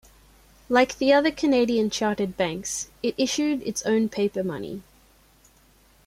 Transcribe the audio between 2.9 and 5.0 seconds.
it issued its own paper money.